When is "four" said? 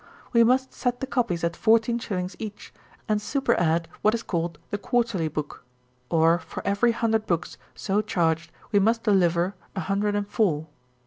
10.27-10.65